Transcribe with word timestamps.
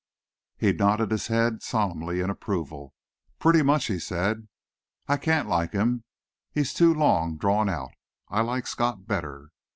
He 0.57 0.73
nodded 0.73 1.11
his 1.11 1.27
head 1.27 1.61
solemnly 1.61 2.21
in 2.21 2.31
approval. 2.31 2.95
"Pretty 3.37 3.61
much," 3.61 3.85
he 3.85 3.99
said. 3.99 4.47
"I 5.07 5.17
can't 5.17 5.47
like 5.47 5.73
him. 5.73 6.05
He's 6.51 6.73
too 6.73 6.91
long 6.91 7.37
drawn 7.37 7.69
out. 7.69 7.91
I 8.27 8.41
like 8.41 8.65
Scott 8.65 9.05
better." 9.05 9.51